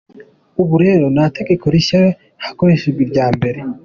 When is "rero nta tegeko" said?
0.85-1.65